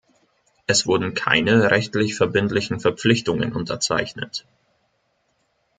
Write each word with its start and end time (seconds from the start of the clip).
Es 0.65 0.87
wurden 0.87 1.13
keine 1.13 1.69
rechtlich 1.69 2.15
verbindlichen 2.15 2.79
Verpflichtungen 2.79 3.53
unterzeichnet. 3.53 4.47